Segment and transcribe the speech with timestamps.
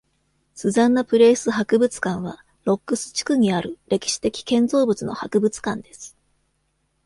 [0.55, 6.17] スザンナ・プレイス博物館は、ロックス地区にある歴史的建造物の博物館です。